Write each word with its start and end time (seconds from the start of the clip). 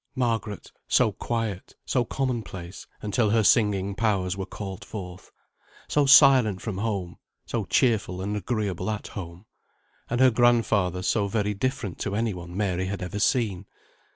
Margaret, 0.15 0.71
so 0.87 1.11
quiet, 1.11 1.75
so 1.85 2.03
common 2.05 2.41
place, 2.41 2.87
until 3.03 3.29
her 3.29 3.43
singing 3.43 3.93
powers 3.93 4.35
were 4.35 4.47
called 4.47 4.83
forth; 4.83 5.29
so 5.87 6.07
silent 6.07 6.59
from 6.59 6.79
home, 6.79 7.19
so 7.45 7.65
cheerful 7.65 8.19
and 8.19 8.35
agreeable 8.35 8.89
at 8.89 9.09
home; 9.09 9.45
and 10.09 10.19
her 10.19 10.31
grandfather 10.31 11.03
so 11.03 11.27
very 11.27 11.53
different 11.53 11.99
to 11.99 12.15
any 12.15 12.33
one 12.33 12.57
Mary 12.57 12.87
had 12.87 13.03
ever 13.03 13.19
seen. 13.19 13.67